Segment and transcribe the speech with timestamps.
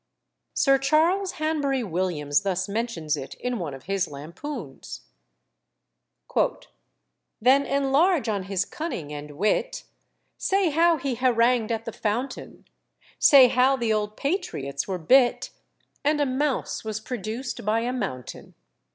[0.55, 5.01] Sir Charles Hanbury Williams thus mentions it in one of his lampoons:
[7.39, 9.83] "Then enlarge on his cunning and wit,
[10.39, 12.65] Say how he harangued at the Fountain,
[13.19, 15.51] Say how the old patriots were bit,
[16.03, 18.55] And a mouse was produced by a mountain."